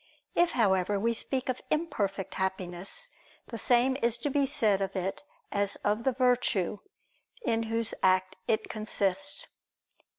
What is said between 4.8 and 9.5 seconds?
of it as of the virtue, in whose act it consists.